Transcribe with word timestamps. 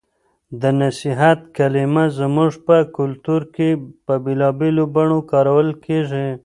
د 0.61 0.63
نصیب 0.79 1.39
کلمه 1.57 2.05
زموږ 2.19 2.51
په 2.67 2.77
کلتور 2.97 3.41
کې 3.55 3.69
په 4.05 4.13
بېلابېلو 4.23 4.83
بڼو 4.95 5.19
کارول 5.31 5.69
کېږي. 5.85 6.27